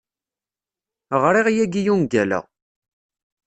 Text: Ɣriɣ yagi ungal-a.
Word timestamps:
Ɣriɣ 1.21 1.47
yagi 1.55 1.81
ungal-a. 1.93 2.39